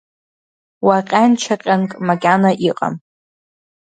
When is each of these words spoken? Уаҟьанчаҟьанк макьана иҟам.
Уаҟьанчаҟьанк 0.87 1.91
макьана 2.07 2.51
иҟам. 2.69 2.95